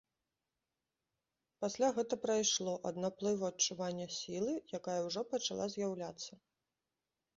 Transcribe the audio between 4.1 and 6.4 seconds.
сілы, якая ўжо пачала з'яўляцца.